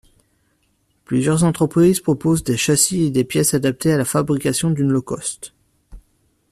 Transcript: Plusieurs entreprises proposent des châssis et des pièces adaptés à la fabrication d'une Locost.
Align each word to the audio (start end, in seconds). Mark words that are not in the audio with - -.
Plusieurs 1.05 1.43
entreprises 1.43 1.99
proposent 1.99 2.43
des 2.43 2.57
châssis 2.57 3.03
et 3.03 3.11
des 3.11 3.23
pièces 3.23 3.53
adaptés 3.53 3.93
à 3.93 3.97
la 3.99 4.03
fabrication 4.05 4.71
d'une 4.71 4.91
Locost. 4.91 5.53